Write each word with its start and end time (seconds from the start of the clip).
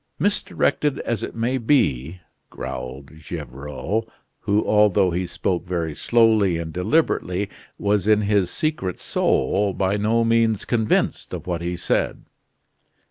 "Misdirected 0.17 0.97
as 1.01 1.21
it 1.21 1.35
may 1.35 1.59
be," 1.59 2.21
growled 2.49 3.11
Gevrol, 3.19 4.09
who, 4.39 4.65
although 4.65 5.11
he 5.11 5.27
spoke 5.27 5.67
very 5.67 5.93
slowly 5.93 6.57
and 6.57 6.73
deliberately, 6.73 7.51
was 7.77 8.07
in 8.07 8.21
his 8.21 8.49
secret 8.49 8.99
soul 8.99 9.73
by 9.73 9.97
no 9.97 10.23
means 10.25 10.65
convinced 10.65 11.35
of 11.35 11.45
what 11.45 11.61
he 11.61 11.77
said. 11.77 12.23